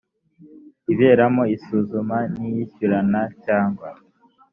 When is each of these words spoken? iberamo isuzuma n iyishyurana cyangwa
iberamo 0.93 1.43
isuzuma 1.55 2.17
n 2.35 2.39
iyishyurana 2.49 3.21
cyangwa 3.45 3.89